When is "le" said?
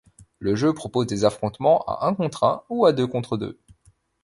0.39-0.55